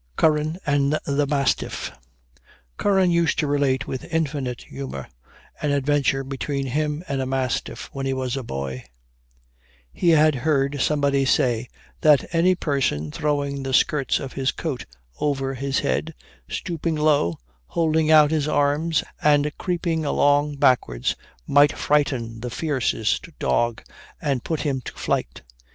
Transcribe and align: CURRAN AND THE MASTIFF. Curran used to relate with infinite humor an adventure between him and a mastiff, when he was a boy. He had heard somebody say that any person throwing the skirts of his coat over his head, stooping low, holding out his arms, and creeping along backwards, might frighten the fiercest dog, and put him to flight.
CURRAN 0.15 0.57
AND 0.65 0.97
THE 1.05 1.27
MASTIFF. 1.27 1.91
Curran 2.77 3.11
used 3.11 3.37
to 3.37 3.45
relate 3.45 3.85
with 3.85 4.11
infinite 4.11 4.63
humor 4.63 5.07
an 5.61 5.69
adventure 5.69 6.23
between 6.23 6.65
him 6.65 7.03
and 7.07 7.21
a 7.21 7.27
mastiff, 7.27 7.87
when 7.93 8.07
he 8.07 8.13
was 8.15 8.35
a 8.35 8.41
boy. 8.41 8.83
He 9.93 10.09
had 10.09 10.33
heard 10.41 10.81
somebody 10.81 11.23
say 11.25 11.67
that 12.01 12.25
any 12.33 12.55
person 12.55 13.11
throwing 13.11 13.61
the 13.61 13.75
skirts 13.75 14.19
of 14.19 14.33
his 14.33 14.51
coat 14.51 14.85
over 15.19 15.53
his 15.53 15.81
head, 15.81 16.15
stooping 16.49 16.95
low, 16.95 17.37
holding 17.67 18.09
out 18.09 18.31
his 18.31 18.47
arms, 18.47 19.03
and 19.21 19.55
creeping 19.59 20.03
along 20.03 20.55
backwards, 20.55 21.15
might 21.45 21.77
frighten 21.77 22.39
the 22.39 22.49
fiercest 22.49 23.29
dog, 23.37 23.83
and 24.19 24.43
put 24.43 24.61
him 24.61 24.81
to 24.81 24.93
flight. 24.93 25.43